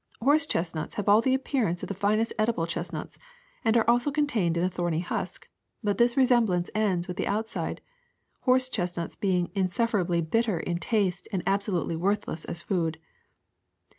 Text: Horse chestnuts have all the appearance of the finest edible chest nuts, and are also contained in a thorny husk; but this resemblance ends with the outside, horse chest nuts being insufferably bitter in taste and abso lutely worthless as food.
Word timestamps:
Horse 0.19 0.47
chestnuts 0.47 0.95
have 0.95 1.07
all 1.07 1.21
the 1.21 1.35
appearance 1.35 1.83
of 1.83 1.87
the 1.87 1.93
finest 1.93 2.33
edible 2.39 2.65
chest 2.65 2.91
nuts, 2.91 3.19
and 3.63 3.77
are 3.77 3.87
also 3.87 4.09
contained 4.09 4.57
in 4.57 4.63
a 4.63 4.67
thorny 4.67 5.01
husk; 5.01 5.47
but 5.83 5.99
this 5.99 6.17
resemblance 6.17 6.71
ends 6.73 7.07
with 7.07 7.17
the 7.17 7.27
outside, 7.27 7.81
horse 8.39 8.67
chest 8.67 8.97
nuts 8.97 9.15
being 9.15 9.51
insufferably 9.53 10.19
bitter 10.19 10.59
in 10.59 10.79
taste 10.79 11.27
and 11.31 11.45
abso 11.45 11.73
lutely 11.73 11.95
worthless 11.95 12.45
as 12.45 12.63
food. 12.63 12.97